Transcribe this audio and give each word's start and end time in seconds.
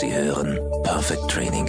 Sie 0.00 0.12
hören 0.12 0.58
Perfect 0.82 1.30
Training. 1.30 1.68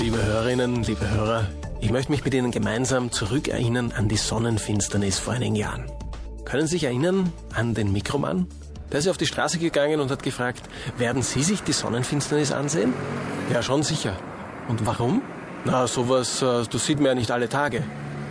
Liebe 0.00 0.24
Hörerinnen, 0.24 0.82
liebe 0.84 1.10
Hörer, 1.10 1.46
ich 1.80 1.90
möchte 1.90 2.12
mich 2.12 2.24
mit 2.24 2.32
Ihnen 2.32 2.50
gemeinsam 2.50 3.10
zurückerinnern 3.10 3.92
an 3.92 4.08
die 4.08 4.16
Sonnenfinsternis 4.16 5.18
vor 5.18 5.34
einigen 5.34 5.56
Jahren. 5.56 5.90
Können 6.44 6.66
Sie 6.66 6.74
sich 6.74 6.84
erinnern 6.84 7.32
an 7.54 7.74
den 7.74 7.92
Mikromann? 7.92 8.46
Der 8.92 8.98
ist 8.98 9.08
auf 9.08 9.16
die 9.16 9.26
Straße 9.26 9.58
gegangen 9.58 10.00
und 10.00 10.10
hat 10.10 10.22
gefragt, 10.22 10.62
werden 10.98 11.22
Sie 11.22 11.42
sich 11.42 11.62
die 11.62 11.72
Sonnenfinsternis 11.72 12.52
ansehen? 12.52 12.92
Ja, 13.50 13.62
schon 13.62 13.82
sicher. 13.82 14.14
Und 14.68 14.84
warum? 14.86 15.22
Na, 15.64 15.86
sowas, 15.86 16.42
äh, 16.42 16.64
das 16.70 16.86
sieht 16.86 16.98
man 16.98 17.06
ja 17.06 17.14
nicht 17.14 17.30
alle 17.30 17.48
Tage. 17.48 17.82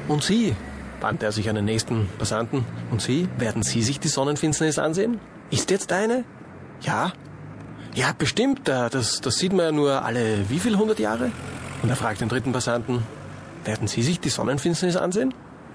Und 0.07 0.23
Sie? 0.23 0.55
wandte 0.99 1.25
er 1.25 1.31
sich 1.31 1.49
an 1.49 1.55
den 1.55 1.66
nächsten 1.66 2.07
Passanten. 2.19 2.63
Und 2.91 3.02
Sie? 3.02 3.27
Werden 3.39 3.63
Sie 3.63 3.81
sich 3.81 3.99
die 3.99 4.07
Sonnenfinsternis 4.07 4.77
ansehen? 4.77 5.19
Ist 5.49 5.71
jetzt 5.71 5.91
eine? 5.91 6.23
Ja? 6.81 7.11
Ja, 7.95 8.13
bestimmt. 8.16 8.69
äh, 8.69 8.89
Das, 8.89 9.19
das 9.19 9.38
sieht 9.39 9.53
man 9.53 9.66
ja 9.66 9.71
nur 9.71 10.05
alle 10.05 10.47
wie 10.49 10.59
viel 10.59 10.77
hundert 10.77 10.99
Jahre? 10.99 11.31
Und 11.81 11.89
er 11.89 11.95
fragt 11.95 12.21
den 12.21 12.30
dritten 12.30 12.52
Passanten, 12.52 13.02
werden 13.66 13.88
Sie 13.88 14.03
sich 14.03 14.19
die 14.19 14.30
Sonnenfinsternis 14.30 14.95
ansehen? 14.95 15.33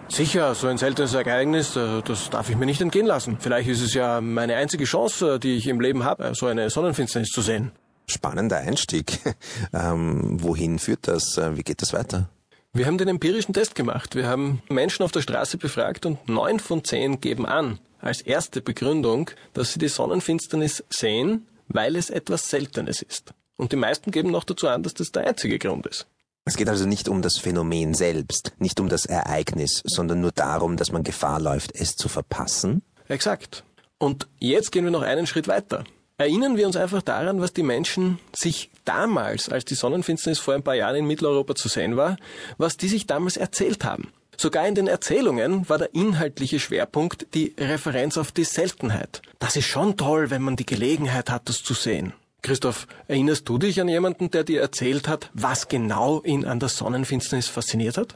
Sicher, 0.09 0.55
so 0.55 0.69
ein 0.69 0.79
seltenes 0.79 1.15
Ereignis, 1.15 1.77
äh, 1.77 2.01
das 2.03 2.31
darf 2.31 2.49
ich 2.49 2.57
mir 2.57 2.67
nicht 2.67 2.81
entgehen 2.81 3.07
lassen. 3.07 3.39
Vielleicht 3.41 3.69
ist 3.69 3.83
es 3.83 3.93
ja 3.93 4.21
meine 4.21 4.55
einzige 4.57 4.85
Chance, 4.85 5.35
äh, 5.35 5.39
die 5.39 5.57
ich 5.57 5.67
im 5.67 5.81
Leben 5.81 6.05
habe, 6.05 6.33
so 6.35 6.47
eine 6.47 6.71
Sonnenfinsternis 6.71 7.31
zu 7.31 7.43
sehen. 7.43 7.73
Spannender 8.07 8.59
Einstieg. 8.59 9.19
Ähm, 9.75 10.43
wohin 10.43 10.79
führt 10.79 11.09
das? 11.09 11.37
Äh, 11.37 11.57
Wie 11.57 11.63
geht 11.63 11.83
das 11.83 11.93
weiter? 11.93 12.29
Wir 12.73 12.87
haben 12.87 12.99
den 12.99 13.09
empirischen 13.09 13.53
Test 13.53 13.75
gemacht. 13.75 14.15
Wir 14.15 14.27
haben 14.27 14.63
Menschen 14.69 15.03
auf 15.03 15.13
der 15.13 15.23
Straße 15.23 15.59
befragt 15.59 16.07
und 16.07 16.29
neun 16.29 16.61
von 16.61 16.85
zehn 16.85 17.21
geben 17.21 17.47
an, 17.47 17.79
als 18.01 18.23
erste 18.23 18.61
Begründung, 18.61 19.31
dass 19.55 19.73
sie 19.73 19.79
die 19.79 19.89
Sonnenfinsternis 19.89 20.85
sehen, 20.89 21.47
weil 21.69 21.97
es 21.97 22.11
etwas 22.11 22.49
Seltenes 22.49 23.03
ist. 23.03 23.35
Und 23.57 23.73
die 23.73 23.77
meisten 23.77 24.11
geben 24.11 24.31
noch 24.31 24.45
dazu 24.45 24.69
an, 24.69 24.83
dass 24.83 24.95
das 24.95 25.11
der 25.11 25.27
einzige 25.27 25.59
Grund 25.59 25.87
ist. 25.87 26.07
Es 26.49 26.57
geht 26.57 26.69
also 26.69 26.87
nicht 26.87 27.09
um 27.09 27.23
das 27.23 27.39
Phänomen 27.39 27.93
selbst, 27.93 28.53
nicht 28.61 28.79
um 28.79 28.89
das 28.89 29.05
Ereignis, 29.05 29.83
sondern 29.85 30.21
nur 30.21 30.31
darum, 30.31 30.77
dass 30.77 30.93
man 30.93 31.03
Gefahr 31.03 31.41
läuft, 31.41 31.75
es 31.75 31.97
zu 31.97 32.09
verpassen. 32.09 32.83
Exakt. 33.09 33.65
Und 33.99 34.29
jetzt 34.39 34.71
gehen 34.71 34.85
wir 34.85 34.93
noch 34.93 35.03
einen 35.03 35.27
Schritt 35.27 35.49
weiter. 35.49 35.83
Erinnern 36.19 36.57
wir 36.57 36.69
uns 36.69 36.77
einfach 36.77 37.03
daran, 37.03 37.41
was 37.41 37.53
die 37.53 37.65
Menschen 37.65 38.21
sich 38.33 38.71
damals, 38.85 39.49
als 39.49 39.65
die 39.65 39.75
Sonnenfinsternis 39.75 40.39
vor 40.39 40.55
ein 40.55 40.63
paar 40.63 40.77
Jahren 40.77 40.95
in 40.95 41.07
Mitteleuropa 41.09 41.57
zu 41.57 41.69
sehen 41.69 41.97
war, 41.97 42.17
was 42.59 42.77
die 42.77 42.89
sich 42.89 43.09
damals 43.09 43.37
erzählt 43.37 43.85
haben. 43.85 44.13
Sogar 44.37 44.69
in 44.69 44.77
den 44.77 44.87
Erzählungen 44.87 45.69
war 45.69 45.79
der 45.79 45.95
inhaltliche 45.95 46.61
Schwerpunkt 46.61 47.27
die 47.35 47.57
Referenz 47.59 48.19
auf 48.19 48.31
die 48.31 48.45
Seltenheit. 48.45 49.21
Das 49.41 49.57
ist 49.57 49.67
schon 49.67 49.97
toll, 49.97 50.31
wenn 50.31 50.43
man 50.43 50.55
die 50.55 50.67
Gelegenheit 50.67 51.29
hat, 51.29 51.49
das 51.49 51.65
zu 51.65 51.75
sehen. 51.75 52.13
Christoph, 52.47 52.87
erinnerst 53.09 53.49
du 53.49 53.59
dich 53.59 53.81
an 53.81 53.89
jemanden, 53.89 54.31
der 54.31 54.45
dir 54.45 54.61
erzählt 54.61 55.09
hat, 55.09 55.31
was 55.35 55.67
genau 55.67 56.23
ihn 56.23 56.45
an 56.45 56.61
der 56.61 56.69
Sonnenfinsternis 56.69 57.49
fasziniert 57.49 57.97
hat? 57.97 58.15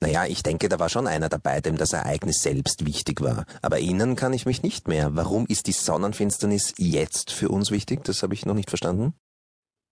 Naja, 0.00 0.24
ich 0.24 0.44
denke, 0.44 0.68
da 0.68 0.78
war 0.78 0.88
schon 0.88 1.08
einer 1.08 1.28
dabei, 1.28 1.60
dem 1.60 1.76
das 1.76 1.92
Ereignis 1.92 2.42
selbst 2.42 2.86
wichtig 2.86 3.20
war. 3.22 3.44
Aber 3.60 3.80
erinnern 3.80 4.14
kann 4.14 4.34
ich 4.34 4.46
mich 4.46 4.62
nicht 4.62 4.86
mehr. 4.86 5.16
Warum 5.16 5.46
ist 5.46 5.66
die 5.66 5.72
Sonnenfinsternis 5.72 6.74
jetzt 6.76 7.32
für 7.32 7.48
uns 7.48 7.72
wichtig? 7.72 8.04
Das 8.04 8.22
habe 8.22 8.34
ich 8.34 8.46
noch 8.46 8.54
nicht 8.54 8.68
verstanden. 8.68 9.14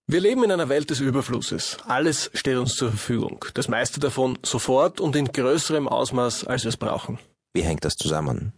Wir 0.06 0.20
leben 0.20 0.44
in 0.44 0.52
einer 0.52 0.68
Welt 0.68 0.90
des 0.90 1.00
Überflusses. 1.00 1.78
Alles 1.88 2.30
steht 2.32 2.58
uns 2.58 2.76
zur 2.76 2.90
Verfügung. 2.90 3.44
Das 3.54 3.66
meiste 3.66 3.98
davon 3.98 4.38
sofort 4.44 5.00
und 5.00 5.16
in 5.16 5.26
größerem 5.26 5.88
Ausmaß, 5.88 6.44
als 6.44 6.62
wir 6.62 6.68
es 6.68 6.76
brauchen. 6.76 7.18
Wie 7.54 7.62
hängt 7.62 7.84
das 7.84 7.94
zusammen? 7.94 8.52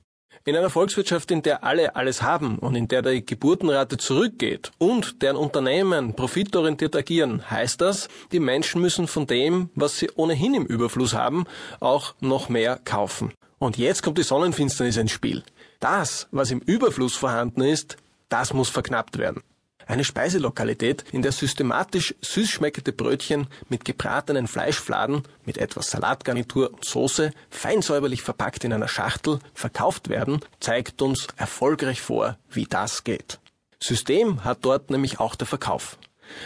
In 0.45 0.57
einer 0.57 0.71
Volkswirtschaft, 0.71 1.31
in 1.31 1.43
der 1.43 1.63
alle 1.63 1.95
alles 1.95 2.23
haben 2.23 2.59
und 2.59 2.75
in 2.75 2.89
der 2.89 3.03
die 3.03 3.25
Geburtenrate 3.25 3.97
zurückgeht 3.97 4.73
und 4.79 5.23
deren 5.23 5.37
Unternehmen 5.37 6.15
profitorientiert 6.15 6.97
agieren, 6.97 7.49
heißt 7.49 7.81
das, 7.81 8.09
die 8.33 8.41
Menschen 8.41 8.81
müssen 8.81 9.07
von 9.07 9.27
dem, 9.27 9.71
was 9.75 9.99
sie 9.99 10.11
ohnehin 10.17 10.55
im 10.55 10.67
Überfluss 10.67 11.15
haben, 11.15 11.45
auch 11.79 12.15
noch 12.21 12.49
mehr 12.49 12.81
kaufen. 12.85 13.33
Und 13.59 13.79
jetzt 13.79 14.03
kommt 14.03 14.19
die 14.19 14.25
Sonnenfinsternis 14.25 14.97
ins 14.97 15.13
Spiel. 15.13 15.45
Das, 15.79 16.27
was 16.33 16.51
im 16.51 16.59
Überfluss 16.59 17.15
vorhanden 17.15 17.63
ist, 17.63 17.97
das 18.29 18.53
muss 18.53 18.69
verknappt 18.69 19.19
werden. 19.19 19.43
Eine 19.87 20.05
Speiselokalität, 20.05 21.05
in 21.13 21.23
der 21.23 21.33
systematisch 21.33 22.15
süß 22.21 22.49
schmeckende 22.49 22.93
Brötchen 22.93 23.49
mit 23.69 23.85
gebratenen 23.85 24.47
Fleischfladen, 24.47 25.23
mit 25.45 25.59
etwas 25.59 25.91
Salatgarnitur 25.91 26.73
und 26.73 26.85
Soße, 26.85 27.33
fein 27.51 27.83
säuberlich 27.83 28.23
verpackt 28.23 28.65
in 28.65 28.73
einer 28.73 28.89
Schachtel, 28.89 29.39
verkauft 29.55 30.09
werden, 30.09 30.41
zeigt 30.61 31.03
uns 31.03 31.29
erfolgreich 31.37 32.01
vor, 32.01 32.39
wie 32.51 32.65
das 32.65 33.05
geht. 33.05 33.41
System 33.81 34.45
hat 34.45 34.59
dort 34.63 34.91
nämlich 34.91 35.19
auch 35.19 35.35
der 35.35 35.47
Verkauf. 35.47 35.99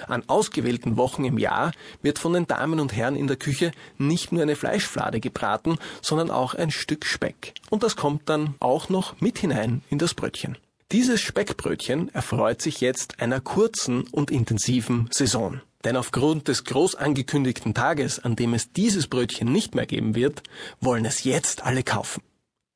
An 0.09 0.25
ausgewählten 0.27 0.97
Wochen 0.97 1.25
im 1.25 1.39
Jahr 1.39 1.73
wird 2.03 2.19
von 2.19 2.33
den 2.33 2.47
Damen 2.47 2.81
und 2.81 2.95
Herren 2.95 3.17
in 3.17 3.27
der 3.27 3.37
Küche 3.37 3.73
nicht 3.99 4.33
nur 4.33 4.43
eine 4.43 4.57
Fleischflade 4.57 5.21
gebraten, 5.21 5.79
sondern 6.03 6.31
auch 6.31 6.55
ein 6.55 6.71
Stück 6.71 7.05
Speck. 7.05 7.55
Und 7.71 7.83
das 7.83 7.97
kommt 7.97 8.29
dann 8.29 8.55
auch 8.59 8.89
noch 8.89 9.21
mit 9.21 9.39
hinein 9.39 9.83
in 9.91 9.99
das 9.99 10.15
Brötchen. 10.15 10.59
Dieses 10.97 11.21
Speckbrötchen 11.21 12.09
erfreut 12.15 12.63
sich 12.63 12.81
jetzt 12.81 13.21
einer 13.21 13.43
kurzen 13.43 14.09
und 14.13 14.31
intensiven 14.31 15.11
Saison. 15.13 15.61
Denn 15.85 15.95
aufgrund 15.95 16.49
des 16.49 16.65
groß 16.65 16.95
angekündigten 16.95 17.75
Tages, 17.75 18.19
an 18.19 18.35
dem 18.35 18.55
es 18.55 18.73
dieses 18.73 19.07
Brötchen 19.07 19.53
nicht 19.53 19.75
mehr 19.75 19.85
geben 19.85 20.15
wird, 20.15 20.43
wollen 20.81 21.05
es 21.05 21.23
jetzt 21.23 21.65
alle 21.65 21.83
kaufen. 21.83 22.23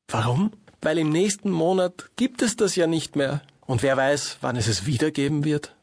Warum? 0.08 0.52
Weil 0.82 0.98
im 0.98 1.08
nächsten 1.08 1.50
Monat 1.50 2.10
gibt 2.16 2.42
es 2.42 2.56
das 2.56 2.76
ja 2.76 2.86
nicht 2.86 3.16
mehr. 3.16 3.40
Und 3.64 3.82
wer 3.82 3.96
weiß, 3.96 4.36
wann 4.42 4.56
es 4.56 4.68
es 4.68 4.84
wieder 4.84 5.10
geben 5.10 5.46
wird? 5.46 5.74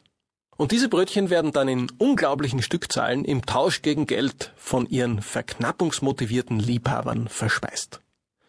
Und 0.57 0.71
diese 0.71 0.89
Brötchen 0.89 1.31
werden 1.31 1.53
dann 1.53 1.67
in 1.67 1.87
unglaublichen 1.97 2.61
Stückzahlen 2.61 3.25
im 3.25 3.47
Tausch 3.47 3.81
gegen 3.81 4.05
Geld 4.05 4.53
von 4.57 4.87
ihren 4.87 5.23
verknappungsmotivierten 5.23 6.59
Liebhabern 6.59 7.29
verspeist 7.29 7.99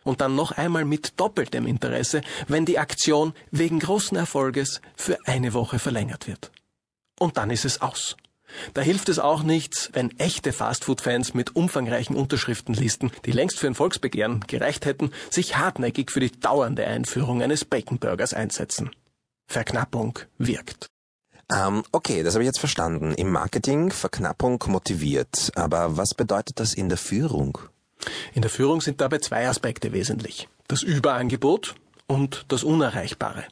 und 0.09 0.23
dann 0.23 0.35
noch 0.35 0.53
einmal 0.53 0.85
mit 0.85 1.21
doppeltem 1.21 1.67
Interesse, 1.67 2.23
wenn 2.49 2.65
die 2.65 2.79
Aktion 2.79 3.35
wegen 3.51 3.79
großen 3.79 4.17
Erfolges 4.17 4.81
für 4.97 5.19
eine 5.27 5.53
Woche 5.53 5.79
verlängert 5.79 6.27
wird. 6.27 6.51
Und 7.19 7.37
dann 7.37 7.51
ist 7.51 7.67
es 7.67 7.83
aus. 7.83 8.17
Da 8.73 8.81
hilft 8.81 9.11
es 9.11 9.19
auch 9.19 9.43
nichts, 9.43 9.91
wenn 9.93 10.19
echte 10.19 10.55
Fastfood-Fans 10.55 11.35
mit 11.35 11.55
umfangreichen 11.55 12.17
Unterschriftenlisten, 12.17 13.11
die 13.27 13.33
längst 13.33 13.59
für 13.59 13.67
ein 13.67 13.75
Volksbegehren 13.75 14.41
gereicht 14.47 14.87
hätten, 14.87 15.11
sich 15.29 15.59
hartnäckig 15.59 16.11
für 16.11 16.21
die 16.21 16.33
dauernde 16.33 16.87
Einführung 16.87 17.43
eines 17.43 17.67
Baconburgers 17.67 18.33
einsetzen. 18.33 18.91
Verknappung 19.47 20.19
wirkt. 20.39 20.87
Ähm, 21.53 21.83
okay, 21.93 22.23
das 22.23 22.35
habe 22.35 22.45
ich 22.45 22.49
jetzt 22.49 22.61
verstanden. 22.61 23.13
Im 23.13 23.31
Marketing 23.31 23.91
Verknappung 23.91 24.65
motiviert. 24.69 25.53
Aber 25.55 25.99
was 25.99 26.15
bedeutet 26.15 26.61
das 26.61 26.73
in 26.73 26.89
der 26.89 26.99
Führung? 26.99 27.59
In 28.35 28.43
der 28.43 28.51
Führung 28.51 28.81
sind 28.81 29.01
dabei 29.01 29.19
zwei 29.19 29.49
Aspekte 29.49 29.93
wesentlich. 29.93 30.49
Das 30.67 30.83
Überangebot 30.83 31.75
und 32.07 32.45
das 32.49 32.65
Unerreichbare. 32.65 33.45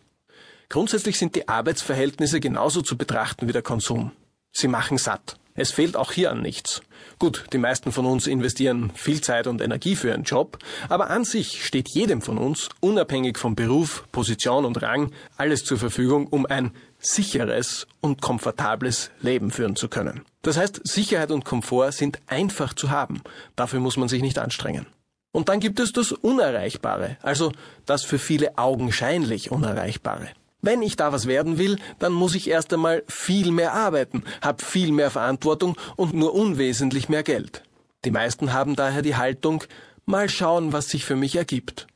Grundsätzlich 0.68 1.18
sind 1.18 1.36
die 1.36 1.48
Arbeitsverhältnisse 1.48 2.40
genauso 2.40 2.82
zu 2.82 2.96
betrachten 2.96 3.46
wie 3.48 3.52
der 3.52 3.62
Konsum. 3.62 4.12
Sie 4.52 4.68
machen 4.68 4.98
satt. 4.98 5.38
Es 5.54 5.70
fehlt 5.70 5.96
auch 5.96 6.12
hier 6.12 6.30
an 6.30 6.42
nichts. 6.42 6.82
Gut, 7.18 7.46
die 7.52 7.58
meisten 7.58 7.90
von 7.90 8.04
uns 8.04 8.26
investieren 8.26 8.90
viel 8.94 9.22
Zeit 9.22 9.46
und 9.46 9.62
Energie 9.62 9.96
für 9.96 10.08
ihren 10.08 10.24
Job, 10.24 10.58
aber 10.88 11.08
an 11.08 11.24
sich 11.24 11.64
steht 11.64 11.88
jedem 11.88 12.20
von 12.20 12.36
uns, 12.36 12.68
unabhängig 12.80 13.38
vom 13.38 13.54
Beruf, 13.54 14.04
Position 14.12 14.66
und 14.66 14.82
Rang, 14.82 15.12
alles 15.38 15.64
zur 15.64 15.78
Verfügung, 15.78 16.26
um 16.26 16.44
ein 16.44 16.72
sicheres 17.06 17.86
und 18.00 18.20
komfortables 18.20 19.10
Leben 19.20 19.50
führen 19.50 19.76
zu 19.76 19.88
können. 19.88 20.22
Das 20.42 20.56
heißt, 20.56 20.80
Sicherheit 20.84 21.30
und 21.30 21.44
Komfort 21.44 21.92
sind 21.92 22.20
einfach 22.26 22.74
zu 22.74 22.90
haben. 22.90 23.22
Dafür 23.54 23.80
muss 23.80 23.96
man 23.96 24.08
sich 24.08 24.22
nicht 24.22 24.38
anstrengen. 24.38 24.86
Und 25.32 25.48
dann 25.48 25.60
gibt 25.60 25.80
es 25.80 25.92
das 25.92 26.12
Unerreichbare, 26.12 27.18
also 27.22 27.52
das 27.84 28.04
für 28.04 28.18
viele 28.18 28.56
augenscheinlich 28.56 29.50
Unerreichbare. 29.50 30.28
Wenn 30.62 30.82
ich 30.82 30.96
da 30.96 31.12
was 31.12 31.26
werden 31.26 31.58
will, 31.58 31.78
dann 31.98 32.12
muss 32.12 32.34
ich 32.34 32.48
erst 32.48 32.72
einmal 32.72 33.04
viel 33.06 33.52
mehr 33.52 33.74
arbeiten, 33.74 34.24
habe 34.40 34.64
viel 34.64 34.92
mehr 34.92 35.10
Verantwortung 35.10 35.76
und 35.96 36.14
nur 36.14 36.34
unwesentlich 36.34 37.08
mehr 37.08 37.22
Geld. 37.22 37.62
Die 38.04 38.10
meisten 38.10 38.52
haben 38.52 38.76
daher 38.76 39.02
die 39.02 39.16
Haltung, 39.16 39.64
mal 40.06 40.28
schauen, 40.28 40.72
was 40.72 40.88
sich 40.88 41.04
für 41.04 41.16
mich 41.16 41.36
ergibt. 41.36 41.86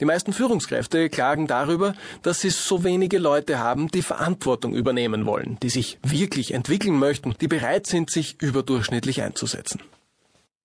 Die 0.00 0.04
meisten 0.04 0.32
Führungskräfte 0.32 1.08
klagen 1.08 1.46
darüber, 1.46 1.94
dass 2.22 2.40
sie 2.40 2.50
so 2.50 2.82
wenige 2.82 3.18
Leute 3.18 3.58
haben, 3.58 3.88
die 3.88 4.02
Verantwortung 4.02 4.74
übernehmen 4.74 5.26
wollen, 5.26 5.58
die 5.62 5.70
sich 5.70 5.98
wirklich 6.02 6.54
entwickeln 6.54 6.98
möchten, 6.98 7.34
die 7.40 7.48
bereit 7.48 7.86
sind, 7.86 8.10
sich 8.10 8.40
überdurchschnittlich 8.40 9.22
einzusetzen. 9.22 9.80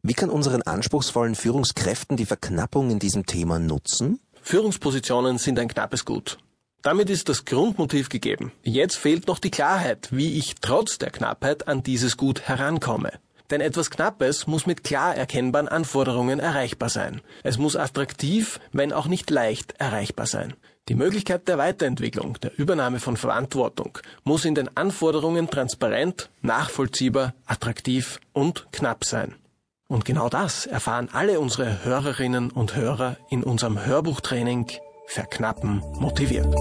Wie 0.01 0.13
kann 0.13 0.29
unseren 0.29 0.62
anspruchsvollen 0.62 1.35
Führungskräften 1.35 2.18
die 2.18 2.25
Verknappung 2.25 2.89
in 2.89 3.00
diesem 3.00 3.25
Thema 3.25 3.59
nutzen? 3.59 4.19
Führungspositionen 4.41 5.38
sind 5.38 5.59
ein 5.59 5.68
knappes 5.68 6.06
Gut. 6.06 6.38
Damit 6.81 7.09
ist 7.09 7.27
das 7.27 7.44
Grundmotiv 7.44 8.07
gegeben. 8.07 8.53
Jetzt 8.63 8.95
fehlt 8.95 9.27
noch 9.27 9.39
die 9.39 9.51
Klarheit, 9.51 10.07
wie 10.12 10.38
ich 10.38 10.56
trotz 10.62 10.97
der 10.97 11.09
Knappheit 11.09 11.68
an 11.68 11.83
dieses 11.83 12.15
Gut 12.15 12.41
herankomme. 12.47 13.12
Denn 13.50 13.62
etwas 13.62 13.90
Knappes 13.90 14.48
muss 14.48 14.66
mit 14.66 14.84
klar 14.84 15.16
erkennbaren 15.16 15.68
Anforderungen 15.68 16.40
erreichbar 16.40 16.90
sein. 16.90 17.22
Es 17.44 17.58
muss 17.58 17.76
attraktiv, 17.76 18.60
wenn 18.74 18.92
auch 18.92 19.08
nicht 19.08 19.30
leicht 19.30 19.74
erreichbar 19.80 20.26
sein. 20.26 20.54
Die 20.90 20.96
Möglichkeit 20.96 21.48
der 21.48 21.58
Weiterentwicklung, 21.58 22.38
der 22.42 22.58
Übernahme 22.58 23.00
von 23.00 23.18
Verantwortung 23.18 24.00
muss 24.24 24.46
in 24.46 24.56
den 24.56 24.76
Anforderungen 24.78 25.50
transparent, 25.50 26.30
nachvollziehbar, 26.42 27.34
attraktiv 27.46 28.20
und 28.32 28.68
knapp 28.72 29.04
sein. 29.04 29.36
Und 29.90 30.06
genau 30.06 30.30
das 30.30 30.66
erfahren 30.66 31.10
alle 31.12 31.40
unsere 31.40 31.84
Hörerinnen 31.86 32.52
und 32.52 32.76
Hörer 32.76 33.18
in 33.30 33.44
unserem 33.44 33.86
Hörbuchtraining 33.86 34.68
Verknappen 35.08 35.82
motiviert. 36.00 36.54